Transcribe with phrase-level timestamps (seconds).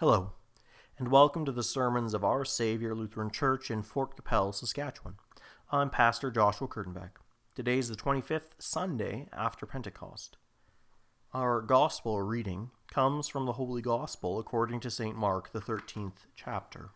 [0.00, 0.32] Hello,
[0.98, 5.16] and welcome to the sermons of Our Savior Lutheran Church in Fort Qu'Appelle, Saskatchewan.
[5.70, 7.18] I'm Pastor Joshua Kurtenbach.
[7.54, 10.38] Today is the 25th Sunday after Pentecost.
[11.34, 15.18] Our Gospel reading comes from the Holy Gospel according to St.
[15.18, 16.92] Mark, the 13th chapter.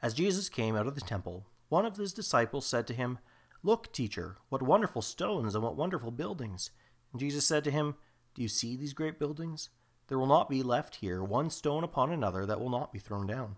[0.00, 3.18] As Jesus came out of the temple, one of his disciples said to him,
[3.62, 6.70] Look, teacher, what wonderful stones and what wonderful buildings.
[7.12, 7.96] And Jesus said to him,
[8.34, 9.68] Do you see these great buildings?
[10.08, 13.26] There will not be left here one stone upon another that will not be thrown
[13.26, 13.56] down.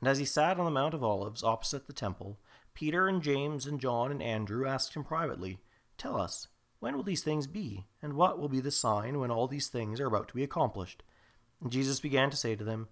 [0.00, 2.38] And as he sat on the Mount of Olives opposite the temple,
[2.74, 5.58] Peter and James and John and Andrew asked him privately,
[5.96, 6.48] Tell us,
[6.80, 7.86] when will these things be?
[8.02, 11.02] And what will be the sign when all these things are about to be accomplished?
[11.60, 12.88] And Jesus began to say to them,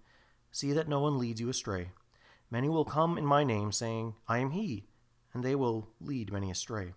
[0.51, 1.91] See that no one leads you astray.
[2.51, 4.87] Many will come in my name, saying, I am he,
[5.33, 6.93] and they will lead many astray.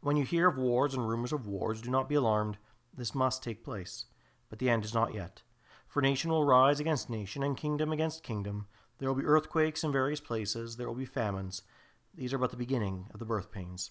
[0.00, 2.58] When you hear of wars and rumors of wars, do not be alarmed.
[2.96, 4.06] This must take place
[4.50, 5.42] but the end is not yet.
[5.88, 8.66] For nation will rise against nation, and kingdom against kingdom.
[8.98, 11.62] There will be earthquakes in various places, there will be famines.
[12.14, 13.90] These are but the beginning of the birth pains.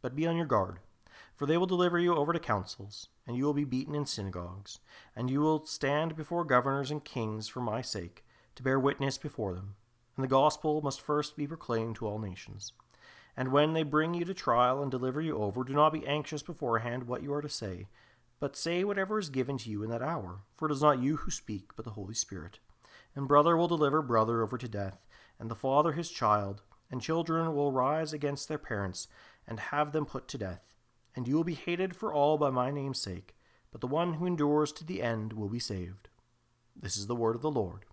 [0.00, 0.78] But be on your guard,
[1.34, 4.78] for they will deliver you over to councils, and you will be beaten in synagogues,
[5.14, 9.54] and you will stand before governors and kings for my sake, to bear witness before
[9.54, 9.74] them.
[10.16, 12.72] And the gospel must first be proclaimed to all nations.
[13.36, 16.42] And when they bring you to trial and deliver you over, do not be anxious
[16.42, 17.88] beforehand what you are to say
[18.38, 21.16] but say whatever is given to you in that hour, for it is not you
[21.16, 22.58] who speak, but the Holy Spirit.
[23.14, 25.06] And brother will deliver brother over to death,
[25.38, 29.08] and the father his child, and children will rise against their parents,
[29.46, 30.74] and have them put to death.
[31.14, 33.34] And you will be hated for all by my name's sake,
[33.72, 36.08] but the one who endures to the end will be saved.
[36.74, 37.86] This is the word of the Lord.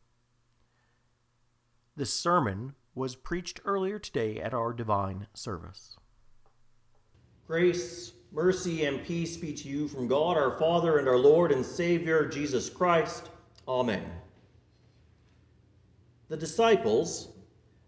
[1.96, 5.96] This sermon was preached earlier today at our divine service.
[7.48, 11.64] Grace Mercy and peace be to you from God our Father and our Lord and
[11.64, 13.30] Savior Jesus Christ.
[13.68, 14.04] Amen.
[16.30, 17.28] The disciples,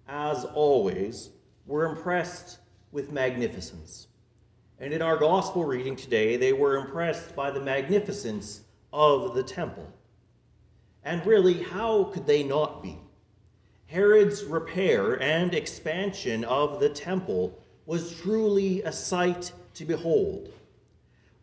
[0.07, 1.31] as always,
[1.65, 2.59] were impressed
[2.91, 4.05] with magnificence.
[4.79, 8.61] And in our gospel reading today, they were impressed by the magnificence
[8.93, 9.91] of the temple.
[11.03, 12.99] And really, how could they not be?
[13.87, 20.51] Herod's repair and expansion of the temple was truly a sight to behold.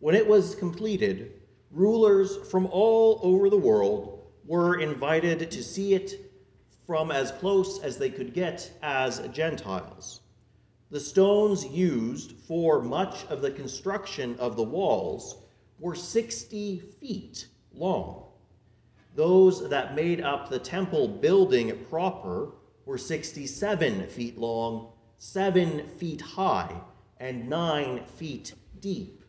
[0.00, 1.32] When it was completed,
[1.70, 6.32] rulers from all over the world were invited to see it
[6.86, 10.20] from as close as they could get as Gentiles.
[10.90, 15.38] The stones used for much of the construction of the walls
[15.78, 18.24] were 60 feet long.
[19.14, 22.52] Those that made up the temple building proper
[22.84, 24.88] were 67 feet long,
[25.18, 26.74] 7 feet high,
[27.22, 29.22] and nine feet deep.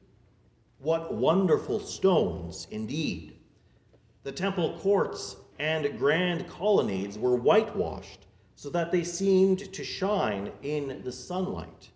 [0.80, 3.36] What wonderful stones, indeed!
[4.24, 11.04] The temple courts and grand colonnades were whitewashed so that they seemed to shine in
[11.04, 11.92] the sunlight.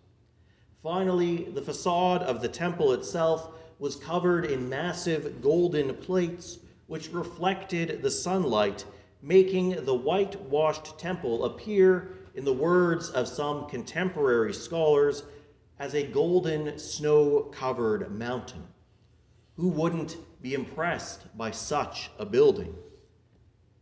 [0.84, 8.02] Finally, the facade of the temple itself was covered in massive golden plates which reflected
[8.02, 8.84] the sunlight,
[9.20, 15.24] making the whitewashed temple appear, in the words of some contemporary scholars,
[15.78, 18.64] as a golden snow covered mountain.
[19.56, 22.74] Who wouldn't be impressed by such a building?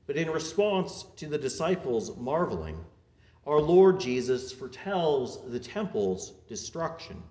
[0.07, 2.85] But in response to the disciples' marveling,
[3.47, 7.23] our Lord Jesus foretells the temple's destruction.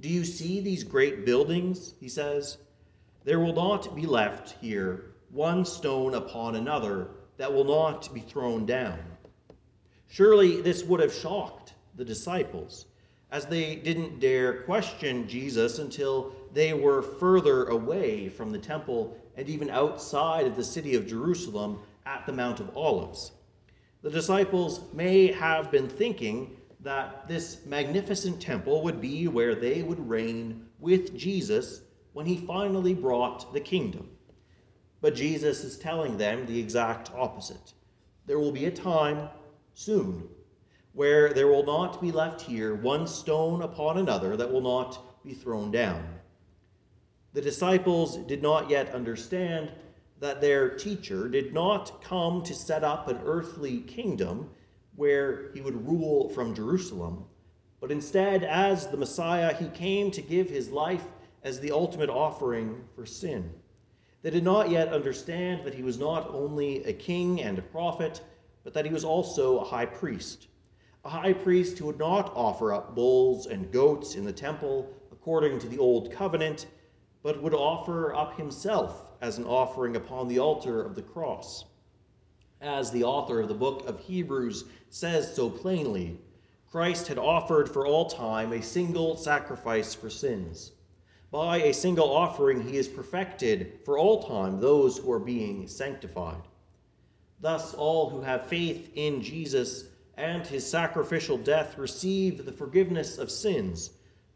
[0.00, 1.94] Do you see these great buildings?
[2.00, 2.58] He says.
[3.24, 8.66] There will not be left here one stone upon another that will not be thrown
[8.66, 8.98] down.
[10.08, 12.86] Surely this would have shocked the disciples
[13.30, 19.48] as they didn't dare question Jesus until they were further away from the temple and
[19.48, 23.32] even outside of the city of Jerusalem at the Mount of Olives.
[24.02, 30.08] The disciples may have been thinking that this magnificent temple would be where they would
[30.08, 31.80] reign with Jesus
[32.12, 34.08] when he finally brought the kingdom.
[35.00, 37.72] But Jesus is telling them the exact opposite.
[38.26, 39.28] There will be a time
[39.74, 40.28] soon
[40.96, 45.34] where there will not be left here one stone upon another that will not be
[45.34, 46.02] thrown down.
[47.34, 49.70] The disciples did not yet understand
[50.20, 54.48] that their teacher did not come to set up an earthly kingdom
[54.94, 57.26] where he would rule from Jerusalem,
[57.78, 61.04] but instead, as the Messiah, he came to give his life
[61.44, 63.52] as the ultimate offering for sin.
[64.22, 68.22] They did not yet understand that he was not only a king and a prophet,
[68.64, 70.48] but that he was also a high priest
[71.06, 75.56] a high priest who would not offer up bulls and goats in the temple according
[75.56, 76.66] to the old covenant,
[77.22, 81.64] but would offer up himself as an offering upon the altar of the cross.
[82.60, 86.18] As the author of the book of Hebrews says so plainly,
[86.68, 90.72] Christ had offered for all time a single sacrifice for sins.
[91.30, 96.42] By a single offering, he has perfected for all time those who are being sanctified.
[97.40, 99.84] Thus, all who have faith in Jesus
[100.16, 103.90] and his sacrificial death receive the forgiveness of sins,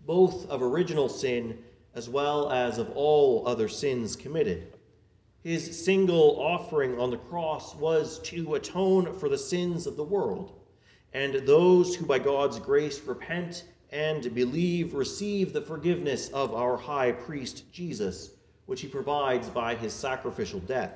[0.06, 1.58] both of original sin
[1.94, 4.72] as well as of all other sins committed.
[5.42, 10.52] His single offering on the cross was to atone for the sins of the world,
[11.14, 17.12] and those who by God's grace repent and believe receive the forgiveness of our high
[17.12, 18.30] priest Jesus,
[18.66, 20.92] which he provides by his sacrificial death.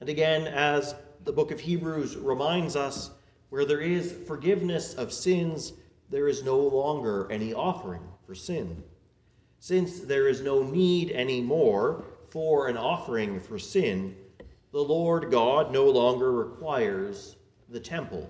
[0.00, 0.94] And again, as
[1.24, 3.10] the book of Hebrews reminds us,
[3.54, 5.74] where there is forgiveness of sins,
[6.10, 8.82] there is no longer any offering for sin.
[9.60, 14.16] Since there is no need anymore for an offering for sin,
[14.72, 17.36] the Lord God no longer requires
[17.68, 18.28] the temple.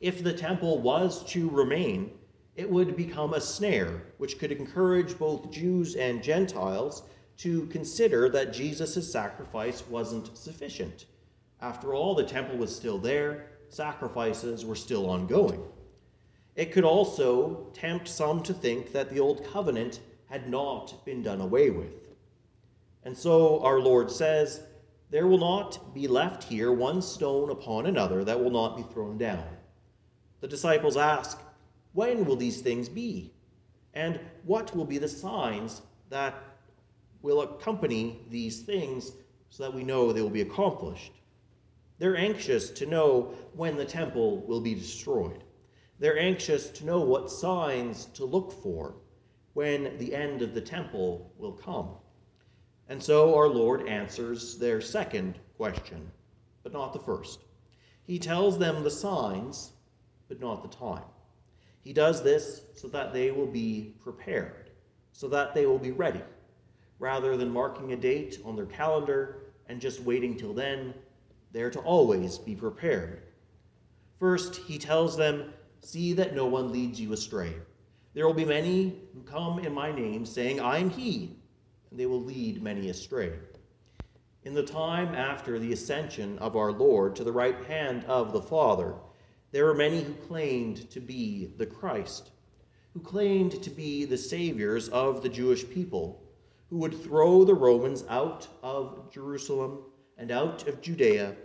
[0.00, 2.12] If the temple was to remain,
[2.56, 7.02] it would become a snare which could encourage both Jews and Gentiles
[7.36, 11.04] to consider that Jesus' sacrifice wasn't sufficient.
[11.60, 15.62] After all, the temple was still there, sacrifices were still ongoing.
[16.56, 21.40] It could also tempt some to think that the old covenant had not been done
[21.40, 22.08] away with.
[23.04, 24.62] And so our Lord says,
[25.10, 29.18] There will not be left here one stone upon another that will not be thrown
[29.18, 29.44] down.
[30.40, 31.40] The disciples ask,
[31.92, 33.32] when will these things be?
[33.94, 36.34] And what will be the signs that
[37.22, 39.12] will accompany these things
[39.50, 41.12] so that we know they will be accomplished?
[41.98, 45.42] They're anxious to know when the temple will be destroyed.
[45.98, 48.94] They're anxious to know what signs to look for
[49.54, 51.90] when the end of the temple will come.
[52.88, 56.10] And so our Lord answers their second question,
[56.62, 57.40] but not the first.
[58.04, 59.72] He tells them the signs,
[60.28, 61.04] but not the time.
[61.82, 64.70] He does this so that they will be prepared,
[65.12, 66.22] so that they will be ready,
[66.98, 70.94] rather than marking a date on their calendar and just waiting till then.
[71.52, 73.22] They're to always be prepared.
[74.18, 77.54] First, he tells them, See that no one leads you astray.
[78.14, 81.36] There will be many who come in my name, saying, I am he,
[81.90, 83.32] and they will lead many astray.
[84.42, 88.42] In the time after the ascension of our Lord to the right hand of the
[88.42, 88.94] Father,
[89.52, 92.30] there were many who claimed to be the Christ,
[92.92, 96.22] who claimed to be the saviors of the Jewish people,
[96.70, 99.84] who would throw the Romans out of Jerusalem
[100.18, 101.36] and out of Judea,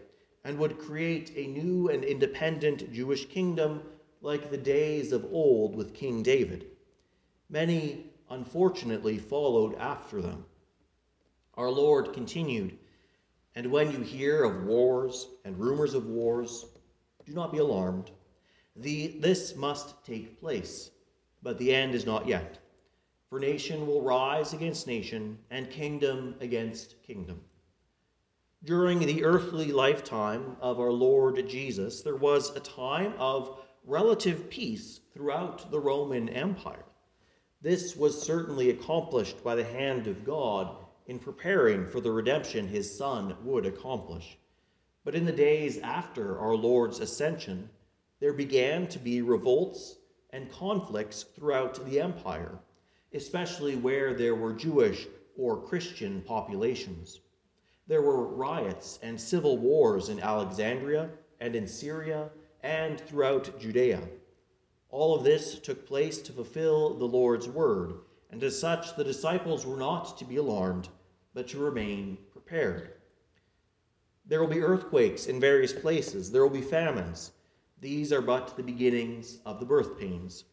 [0.43, 3.83] and would create a new and independent Jewish kingdom
[4.21, 6.65] like the days of old with King David.
[7.49, 10.45] Many, unfortunately, followed after them.
[11.55, 12.77] Our Lord continued,
[13.55, 16.65] And when you hear of wars and rumors of wars,
[17.25, 18.11] do not be alarmed.
[18.75, 20.89] The, this must take place,
[21.43, 22.57] but the end is not yet.
[23.29, 27.39] For nation will rise against nation, and kingdom against kingdom.
[28.65, 35.01] During the earthly lifetime of our Lord Jesus, there was a time of relative peace
[35.13, 36.85] throughout the Roman Empire.
[37.61, 40.77] This was certainly accomplished by the hand of God
[41.07, 44.37] in preparing for the redemption his Son would accomplish.
[45.03, 47.69] But in the days after our Lord's ascension,
[48.21, 49.97] there began to be revolts
[50.29, 52.59] and conflicts throughout the empire,
[53.13, 55.05] especially where there were Jewish
[55.35, 57.19] or Christian populations.
[57.85, 61.09] There were riots and civil wars in Alexandria
[61.39, 62.29] and in Syria
[62.61, 64.01] and throughout Judea.
[64.89, 67.95] All of this took place to fulfill the Lord's word,
[68.31, 70.87] and as such, the disciples were not to be alarmed,
[71.33, 72.93] but to remain prepared.
[74.25, 76.31] There will be earthquakes in various places.
[76.31, 77.31] There will be famines.
[77.81, 80.45] These are but the beginnings of the birth pains.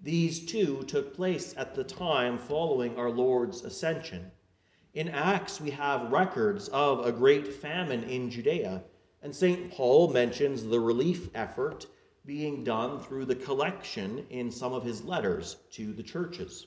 [0.00, 4.32] These too took place at the time following our Lord's ascension.
[4.94, 8.82] In Acts, we have records of a great famine in Judea,
[9.22, 9.70] and St.
[9.70, 11.86] Paul mentions the relief effort
[12.26, 16.66] being done through the collection in some of his letters to the churches.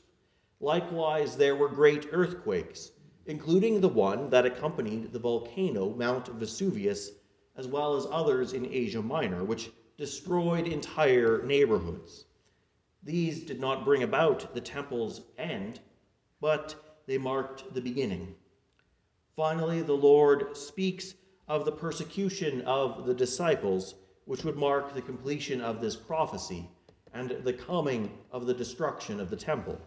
[0.60, 2.92] Likewise, there were great earthquakes
[3.25, 7.12] including the one that accompanied the volcano Mount Vesuvius,
[7.56, 12.25] as well as others in Asia Minor, which destroyed entire neighborhoods.
[13.03, 15.80] These did not bring about the temple's end,
[16.42, 16.75] but
[17.07, 18.36] they marked the beginning.
[19.36, 21.15] Finally, the Lord speaks
[21.48, 23.95] of the persecution of the disciples,
[24.25, 26.69] which would mark the completion of this prophecy
[27.13, 29.79] and the coming of the destruction of the temple.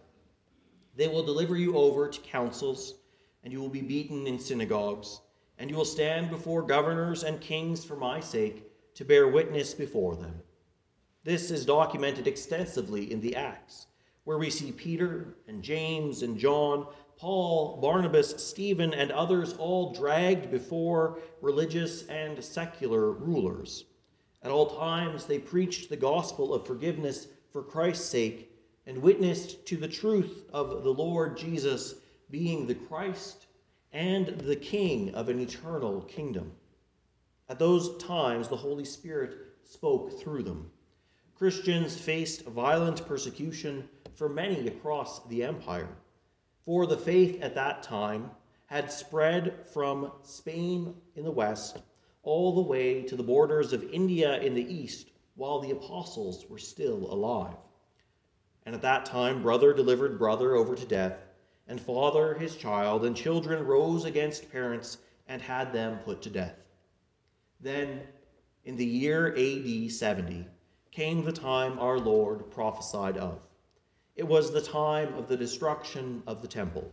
[0.95, 2.95] They will deliver you over to councils
[3.43, 5.21] and you will be beaten in synagogues,
[5.57, 10.17] and you will stand before governors and kings for my sake to bear witness before
[10.17, 10.41] them.
[11.23, 13.87] This is documented extensively in the Acts,
[14.25, 20.51] where we see Peter and James and John, Paul, Barnabas, Stephen, and others all dragged
[20.51, 23.85] before religious and secular rulers.
[24.43, 28.51] At all times, they preached the gospel of forgiveness for Christ's sake
[28.85, 31.95] and witnessed to the truth of the Lord Jesus
[32.29, 33.47] being the Christ
[33.91, 36.51] and the King of an eternal kingdom.
[37.49, 40.69] At those times, the Holy Spirit spoke through them.
[41.35, 45.89] Christians faced violent persecution for many across the empire,
[46.67, 48.29] for the faith at that time
[48.65, 51.79] had spread from Spain in the west
[52.23, 56.57] all the way to the borders of India in the east while the apostles were
[56.57, 57.55] still alive.
[58.65, 61.15] And at that time, brother delivered brother over to death,
[61.69, 64.97] and father his child, and children rose against parents
[65.29, 66.57] and had them put to death.
[67.61, 68.01] Then,
[68.65, 70.45] in the year AD 70,
[70.91, 73.46] came the time our Lord prophesied of.
[74.17, 76.91] It was the time of the destruction of the temple.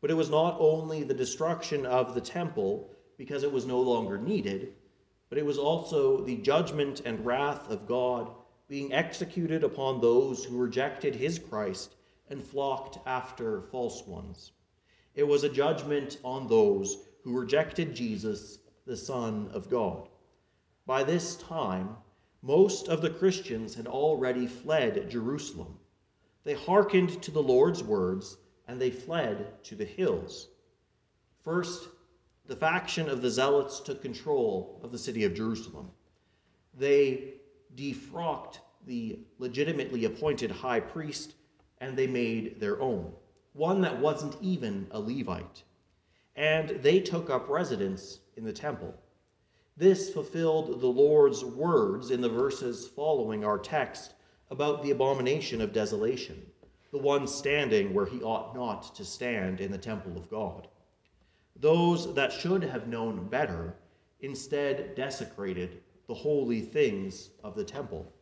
[0.00, 4.16] But it was not only the destruction of the temple because it was no longer
[4.16, 4.72] needed,
[5.28, 8.30] but it was also the judgment and wrath of God
[8.66, 11.96] being executed upon those who rejected his Christ
[12.30, 14.52] and flocked after false ones.
[15.14, 20.08] It was a judgment on those who rejected Jesus, the Son of God.
[20.86, 21.96] By this time,
[22.40, 25.77] most of the Christians had already fled Jerusalem.
[26.48, 28.38] They hearkened to the Lord's words
[28.68, 30.48] and they fled to the hills.
[31.44, 31.90] First,
[32.46, 35.90] the faction of the Zealots took control of the city of Jerusalem.
[36.72, 37.34] They
[37.76, 41.34] defrocked the legitimately appointed high priest
[41.82, 43.12] and they made their own,
[43.52, 45.64] one that wasn't even a Levite.
[46.34, 48.94] And they took up residence in the temple.
[49.76, 54.14] This fulfilled the Lord's words in the verses following our text
[54.50, 56.46] about the abomination of desolation,
[56.90, 60.68] the one standing where he ought not to stand in the temple of God.
[61.56, 63.74] Those that should have known better
[64.20, 68.12] instead desecrated the holy things of the temple.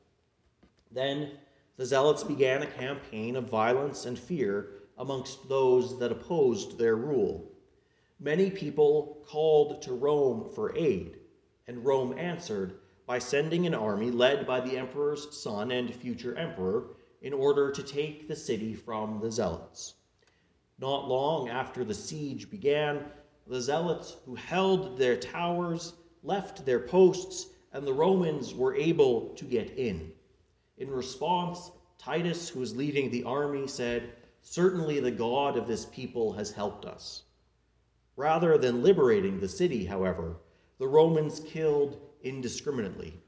[0.91, 1.33] Then
[1.77, 7.53] the Zealots began a campaign of violence and fear amongst those that opposed their rule.
[8.19, 11.19] Many people called to Rome for aid,
[11.69, 16.89] and Rome answered by sending an army led by the emperor's son and future emperor
[17.23, 19.95] in order to take the city from the Zealots.
[20.79, 23.05] Not long after the siege began,
[23.47, 29.45] the Zealots who held their towers left their posts, and the Romans were able to
[29.45, 30.13] get in.
[30.79, 36.33] In response, Titus, who was leading the army, said, Certainly the God of this people
[36.35, 37.23] has helped us.
[38.17, 40.37] Rather than liberating the city, however,
[40.79, 43.21] the Romans killed indiscriminately,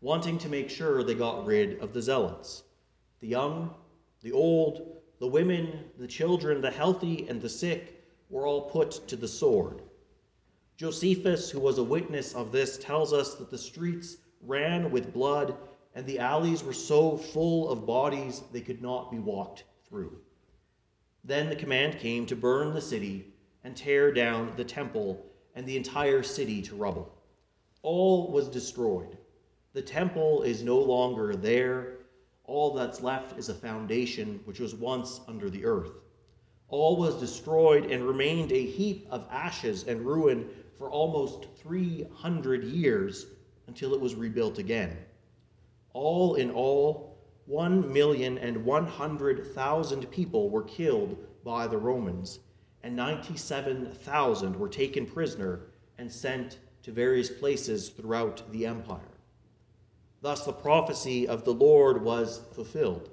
[0.00, 2.64] wanting to make sure they got rid of the zealots.
[3.20, 3.74] The young,
[4.22, 9.16] the old, the women, the children, the healthy, and the sick were all put to
[9.16, 9.82] the sword.
[10.76, 15.56] Josephus, who was a witness of this, tells us that the streets ran with blood
[15.94, 20.16] and the alleys were so full of bodies they could not be walked through.
[21.24, 25.76] Then the command came to burn the city and tear down the temple and the
[25.76, 27.19] entire city to rubble.
[27.82, 29.16] All was destroyed.
[29.72, 31.98] The temple is no longer there.
[32.44, 35.92] All that's left is a foundation which was once under the earth.
[36.68, 43.26] All was destroyed and remained a heap of ashes and ruin for almost 300 years
[43.66, 44.96] until it was rebuilt again.
[45.92, 52.40] All in all, one million and one hundred thousand people were killed by the Romans,
[52.82, 55.66] and 97,000 were taken prisoner
[55.98, 59.00] and sent to various places throughout the empire.
[60.22, 63.10] Thus, the prophecy of the Lord was fulfilled.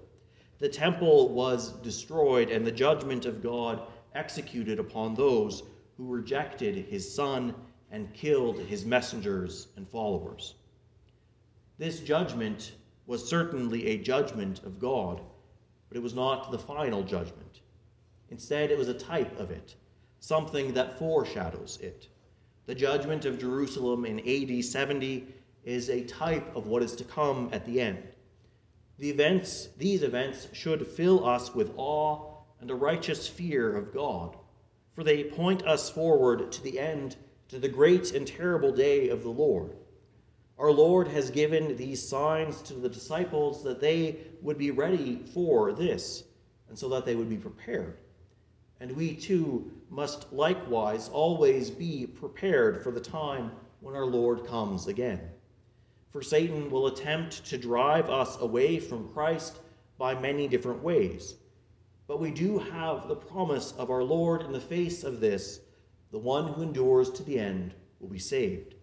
[0.59, 3.81] The temple was destroyed, and the judgment of God
[4.15, 5.63] executed upon those
[5.95, 7.53] who rejected his Son
[7.91, 10.55] and killed his messengers and followers.
[11.77, 12.73] This judgment
[13.05, 15.21] was certainly a judgment of God,
[15.87, 17.61] but it was not the final judgment.
[18.29, 19.75] Instead, it was a type of it,
[20.19, 22.09] something that foreshadows it.
[22.67, 25.25] The judgment of Jerusalem in AD 70
[25.63, 28.03] is a type of what is to come at the end.
[28.99, 34.35] The events, these events should fill us with awe and a righteous fear of God,
[34.93, 37.15] for they point us forward to the end,
[37.47, 39.71] to the great and terrible day of the Lord.
[40.59, 45.71] Our Lord has given these signs to the disciples that they would be ready for
[45.71, 46.25] this,
[46.67, 47.97] and so that they would be prepared.
[48.79, 54.87] And we too must likewise always be prepared for the time when our Lord comes
[54.87, 55.19] again.
[56.11, 59.59] For Satan will attempt to drive us away from Christ
[59.97, 61.35] by many different ways.
[62.07, 65.59] But we do have the promise of our Lord in the face of this
[66.11, 68.75] the one who endures to the end will be saved.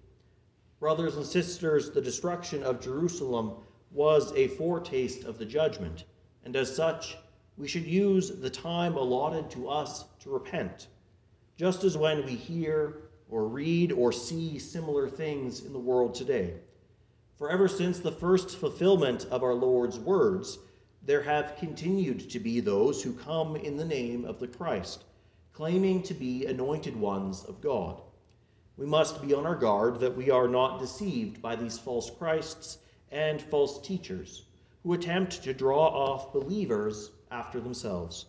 [0.78, 3.54] Brothers and sisters, the destruction of Jerusalem
[3.90, 6.04] was a foretaste of the judgment,
[6.44, 7.16] and as such,
[7.56, 10.88] we should use the time allotted to us to repent,
[11.56, 16.54] just as when we hear or read or see similar things in the world today.
[17.37, 20.58] For ever since the first fulfillment of our Lord's words,
[21.02, 25.04] there have continued to be those who come in the name of the Christ,
[25.52, 28.00] claiming to be anointed ones of God.
[28.76, 32.78] We must be on our guard that we are not deceived by these false Christs
[33.12, 34.46] and false teachers
[34.82, 38.26] who attempt to draw off believers after themselves.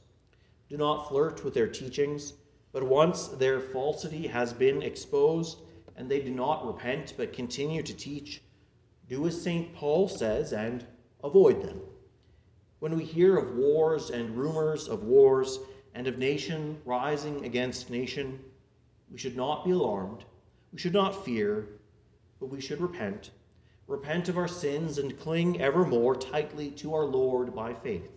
[0.68, 2.34] Do not flirt with their teachings,
[2.72, 5.60] but once their falsity has been exposed
[5.96, 8.42] and they do not repent but continue to teach,
[9.08, 9.74] do as St.
[9.74, 10.86] Paul says and
[11.24, 11.80] avoid them.
[12.80, 15.60] When we hear of wars and rumors of wars
[15.94, 18.40] and of nation rising against nation,
[19.12, 20.26] we should not be alarmed,
[20.74, 21.68] we should not fear,
[22.40, 23.32] but we should repent.
[23.88, 28.10] Repent of our sins and cling ever more tightly to our Lord by faith.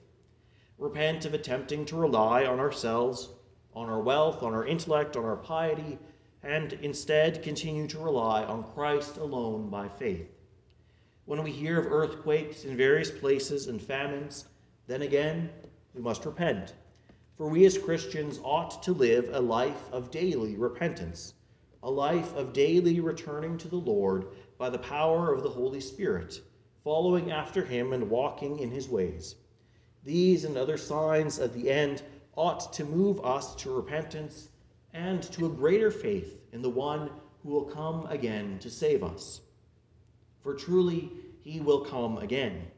[0.78, 3.30] Repent of attempting to rely on ourselves,
[3.74, 5.98] on our wealth, on our intellect, on our piety,
[6.42, 10.30] and instead continue to rely on Christ alone by faith.
[11.24, 14.46] When we hear of earthquakes in various places and famines,
[14.86, 15.50] then again
[15.94, 16.74] we must repent.
[17.36, 21.34] For we as Christians ought to live a life of daily repentance,
[21.82, 24.26] a life of daily returning to the Lord
[24.58, 26.40] by the power of the Holy Spirit,
[26.82, 29.34] following after him and walking in his ways.
[30.04, 32.02] These and other signs of the end
[32.36, 34.48] ought to move us to repentance
[34.94, 37.10] and to a greater faith in the one
[37.42, 39.40] who will come again to save us
[40.48, 41.10] for truly
[41.42, 42.68] he will come again.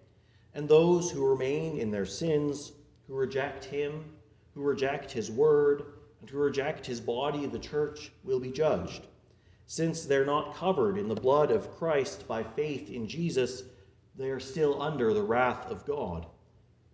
[0.55, 2.73] And those who remain in their sins,
[3.07, 4.05] who reject him,
[4.55, 5.85] who reject his word,
[6.21, 9.07] and who reject his body, the church, will be judged.
[9.67, 13.63] Since they're not covered in the blood of Christ by faith in Jesus,
[14.17, 16.27] they are still under the wrath of God.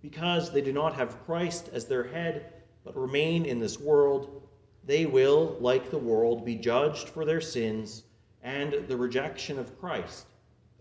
[0.08, 2.52] Because they do not have Christ as their head,
[2.84, 4.48] but remain in this world,
[4.84, 8.04] they will, like the world, be judged for their sins
[8.42, 10.26] and the rejection of Christ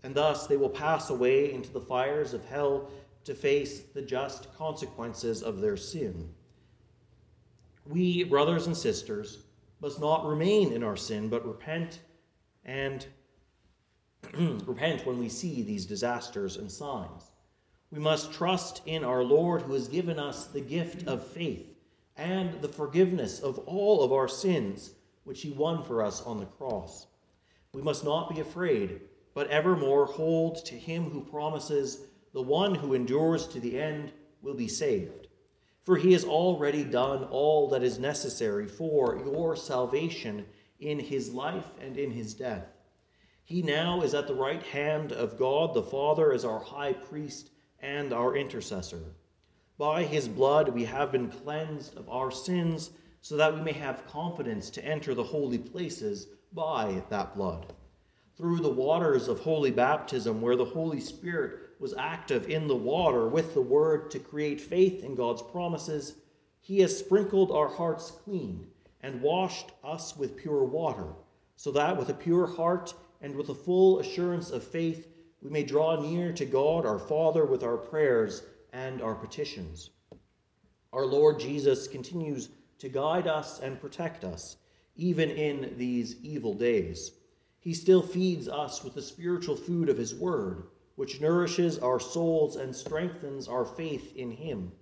[0.06, 2.88] and thus they will pass away into the fires of hell
[3.24, 6.32] to face the just consequences of their sin.
[7.84, 9.38] We, brothers and sisters,
[9.80, 12.02] must not remain in our sin, but repent
[12.64, 13.04] and
[14.32, 17.32] repent when we see these disasters and signs.
[17.90, 21.78] We must trust in our Lord who has given us the gift of faith
[22.16, 24.92] and the forgiveness of all of our sins,
[25.24, 27.06] which he won for us on the cross.
[27.72, 29.00] We must not be afraid
[29.36, 34.54] but evermore hold to him who promises, The one who endures to the end will
[34.54, 35.28] be saved.
[35.84, 40.46] For he has already done all that is necessary for your salvation
[40.80, 42.64] in his life and in his death.
[43.44, 47.50] He now is at the right hand of God the Father as our high priest
[47.86, 49.14] and our intercessor.
[49.78, 54.06] By his blood we have been cleansed of our sins, so that we may have
[54.06, 57.72] confidence to enter the holy places by that blood
[58.36, 63.28] through the waters of holy baptism, where the Holy Spirit was active in the water
[63.28, 66.16] with the word to create faith in God's promises,
[66.60, 68.66] he has sprinkled our hearts clean
[69.00, 71.14] and washed us with pure water,
[71.56, 75.08] so that with a pure heart and with a full assurance of faith,
[75.42, 79.90] we may draw near to God our Father with our prayers and our petitions.
[80.92, 84.56] Our Lord Jesus continues to guide us and protect us,
[84.96, 87.12] even in these evil days.
[87.60, 92.56] He still feeds us with the spiritual food of His Word, which nourishes our souls
[92.56, 94.72] and strengthens our faith in Him.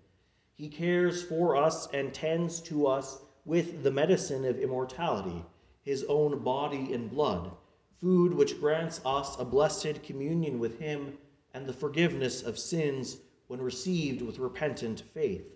[0.55, 5.45] He cares for us and tends to us with the medicine of immortality,
[5.83, 7.51] His own body and blood,
[8.01, 11.19] food which grants us a blessed communion with Him
[11.53, 15.47] and the forgiveness of sins when received with repentant faith.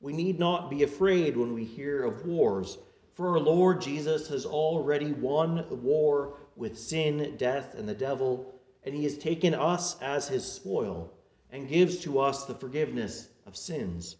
[0.00, 2.78] We need not be afraid when we hear of wars,
[3.14, 8.94] for our Lord Jesus has already won war with sin, death, and the devil, and
[8.94, 11.12] he has taken us as his spoil
[11.50, 14.16] and gives to us the forgiveness of sins.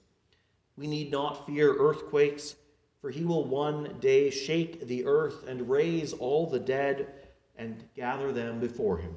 [0.76, 2.56] We need not fear earthquakes,
[3.00, 7.08] for he will one day shake the earth and raise all the dead
[7.56, 9.14] and gather them before him.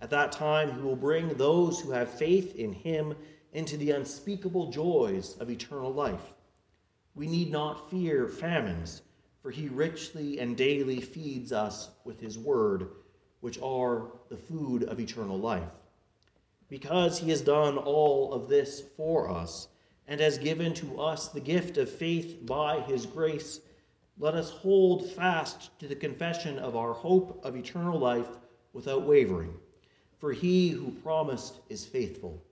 [0.00, 3.14] At that time, he will bring those who have faith in him
[3.52, 6.32] into the unspeakable joys of eternal life.
[7.14, 9.02] we need not fear famines,
[9.40, 12.88] for he richly and daily feeds us with his word,
[13.40, 15.70] which are the food of eternal life.
[16.68, 19.68] Because he has done all of this for us,
[20.08, 23.60] and has given to us the gift of faith by his grace,
[24.18, 28.28] let us hold fast to the confession of our hope of eternal life
[28.72, 29.54] without wavering.
[30.18, 32.42] For he who promised is faithful.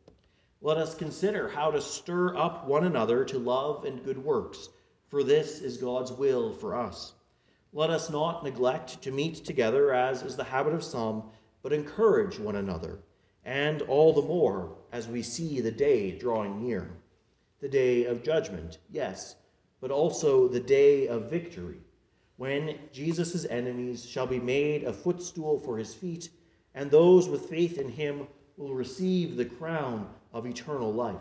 [0.61, 4.69] Let us consider how to stir up one another to love and good works,
[5.09, 7.15] for this is God's will for us.
[7.73, 11.25] Let us not neglect to meet together, as is the habit of some,
[11.63, 12.99] but encourage one another,
[13.45, 16.91] and all the more as we see the day drawing near
[17.63, 19.37] the day of judgment, yes,
[19.83, 21.81] but also the day of victory,
[22.37, 26.31] when Jesus' enemies shall be made a footstool for his feet,
[26.73, 31.21] and those with faith in him will receive the crown of eternal life.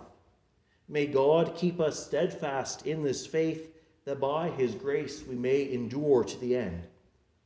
[0.88, 3.74] May God keep us steadfast in this faith,
[4.06, 6.84] that by his grace we may endure to the end.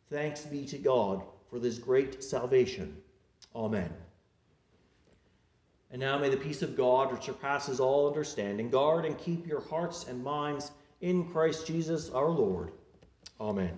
[0.10, 2.98] Thanks be to God for this great salvation.
[3.56, 3.92] Amen.
[5.92, 9.62] And now may the peace of God, which surpasses all understanding, guard and keep your
[9.62, 12.72] hearts and minds in Christ Jesus our Lord.
[13.40, 13.78] Amen.